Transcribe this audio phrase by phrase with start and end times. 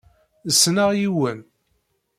[0.49, 1.39] Ssneɣ yiwen.